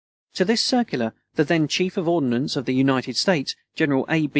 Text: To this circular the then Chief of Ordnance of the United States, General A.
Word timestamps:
To 0.33 0.43
this 0.45 0.61
circular 0.63 1.13
the 1.35 1.43
then 1.43 1.67
Chief 1.67 1.95
of 1.95 2.07
Ordnance 2.07 2.55
of 2.55 2.65
the 2.65 2.73
United 2.73 3.15
States, 3.15 3.55
General 3.75 4.07
A. 4.09 4.29